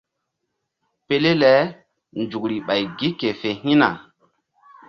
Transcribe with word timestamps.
Pele 1.07 1.31
le 1.41 1.53
nzukri 2.21 2.57
ɓay 2.67 2.83
gi 2.97 3.07
ke 3.19 3.27
fe 3.39 3.49
hi̧na. 3.61 3.87